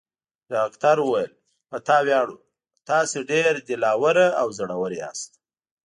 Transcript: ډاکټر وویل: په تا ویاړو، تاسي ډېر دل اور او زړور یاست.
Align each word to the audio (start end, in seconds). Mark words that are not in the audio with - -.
ډاکټر 0.53 0.97
وویل: 1.01 1.31
په 1.69 1.77
تا 1.87 1.97
ویاړو، 2.05 2.35
تاسي 2.89 3.19
ډېر 3.31 3.53
دل 3.67 3.81
اور 4.03 4.17
او 4.41 4.47
زړور 4.57 4.91
یاست. 5.01 5.31